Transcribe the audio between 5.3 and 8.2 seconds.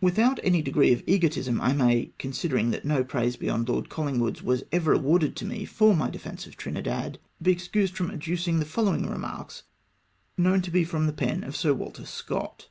to me for my defence of Trinidad— be excused from